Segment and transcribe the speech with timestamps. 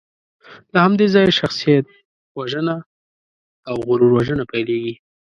[0.73, 2.75] له همدې ځایه شخصیتوژنه
[3.69, 4.93] او غرور وژنه پیلېږي.